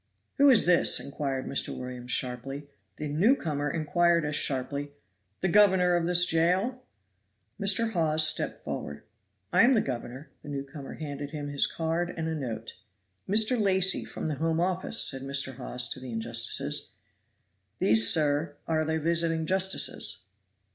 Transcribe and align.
"Who 0.39 0.49
is 0.49 0.65
this?" 0.65 0.99
inquired 0.99 1.45
Mr. 1.45 1.77
Williams 1.77 2.09
sharply. 2.11 2.67
The 2.95 3.07
newcomer 3.07 3.69
inquired 3.69 4.25
as 4.25 4.35
sharply, 4.35 4.93
"The 5.41 5.47
governor 5.47 5.95
of 5.95 6.07
this 6.07 6.25
jail?" 6.25 6.81
Mr. 7.59 7.91
Hawes 7.91 8.27
stepped 8.27 8.63
forward: 8.63 9.03
"I 9.53 9.61
am 9.61 9.75
the 9.75 9.79
governor." 9.81 10.31
The 10.41 10.49
newcomer 10.49 10.95
handed 10.95 11.29
him 11.29 11.49
his 11.49 11.67
card 11.67 12.09
and 12.17 12.27
a 12.27 12.33
note. 12.33 12.73
"Mr. 13.29 13.61
Lacy 13.61 14.03
from 14.03 14.27
the 14.27 14.33
Home 14.41 14.59
Office," 14.59 14.99
said 15.03 15.21
Mr. 15.21 15.57
Hawes 15.57 15.87
to 15.89 15.99
the 15.99 16.11
injustices. 16.11 16.93
"These, 17.77 18.09
sir, 18.09 18.55
are 18.67 18.83
the 18.83 18.97
visiting 18.97 19.45
justices." 19.45 20.23